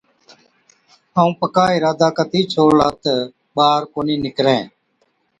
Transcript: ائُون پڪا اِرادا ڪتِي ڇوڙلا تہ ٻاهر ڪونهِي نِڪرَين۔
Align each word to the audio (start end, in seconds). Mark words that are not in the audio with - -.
ائُون 1.17 1.31
پڪا 1.39 1.65
اِرادا 1.73 2.09
ڪتِي 2.17 2.41
ڇوڙلا 2.51 2.87
تہ 3.03 3.13
ٻاهر 3.55 3.81
ڪونهِي 3.93 4.15
نِڪرَين۔ 4.23 4.63